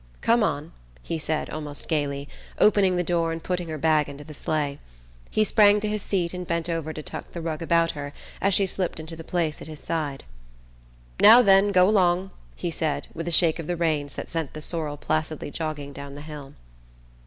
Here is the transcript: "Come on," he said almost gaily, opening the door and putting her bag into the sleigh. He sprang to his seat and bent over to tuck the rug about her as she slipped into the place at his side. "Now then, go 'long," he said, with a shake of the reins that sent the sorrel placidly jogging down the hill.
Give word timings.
"Come 0.21 0.41
on," 0.43 0.71
he 1.03 1.19
said 1.19 1.51
almost 1.51 1.87
gaily, 1.87 2.27
opening 2.57 2.95
the 2.95 3.03
door 3.03 3.31
and 3.31 3.43
putting 3.43 3.69
her 3.69 3.77
bag 3.77 4.09
into 4.09 4.23
the 4.23 4.33
sleigh. 4.33 4.79
He 5.29 5.43
sprang 5.43 5.79
to 5.79 5.87
his 5.87 6.01
seat 6.01 6.33
and 6.33 6.47
bent 6.47 6.67
over 6.67 6.91
to 6.91 7.03
tuck 7.03 7.33
the 7.33 7.39
rug 7.39 7.61
about 7.61 7.91
her 7.91 8.11
as 8.41 8.55
she 8.55 8.65
slipped 8.65 8.99
into 8.99 9.15
the 9.15 9.23
place 9.23 9.61
at 9.61 9.67
his 9.67 9.79
side. 9.79 10.23
"Now 11.19 11.43
then, 11.43 11.71
go 11.71 11.87
'long," 11.87 12.31
he 12.55 12.71
said, 12.71 13.09
with 13.13 13.27
a 13.27 13.31
shake 13.31 13.59
of 13.59 13.67
the 13.67 13.77
reins 13.77 14.15
that 14.15 14.31
sent 14.31 14.53
the 14.53 14.61
sorrel 14.63 14.97
placidly 14.97 15.51
jogging 15.51 15.93
down 15.93 16.15
the 16.15 16.21
hill. 16.21 16.55